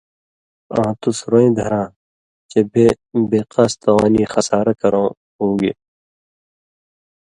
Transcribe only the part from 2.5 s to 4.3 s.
بے بےقاس توانی